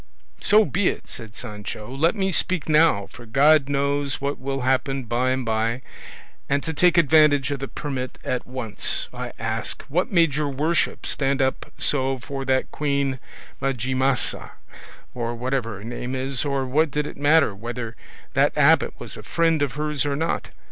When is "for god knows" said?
3.05-4.19